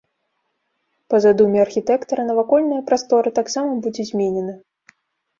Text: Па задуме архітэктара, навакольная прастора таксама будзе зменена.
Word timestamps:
Па 1.13 1.17
задуме 1.25 1.59
архітэктара, 1.65 2.21
навакольная 2.29 2.79
прастора 2.87 3.29
таксама 3.41 3.71
будзе 3.83 4.07
зменена. 4.11 4.53